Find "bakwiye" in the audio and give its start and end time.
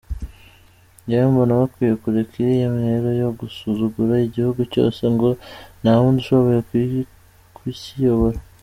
1.59-1.93